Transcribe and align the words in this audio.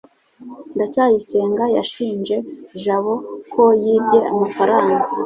ndacyayisenga 0.75 1.63
yashinje 1.77 2.35
jabo 2.83 3.13
ko 3.53 3.63
yibye 3.83 4.19
amafaranga 4.33 5.03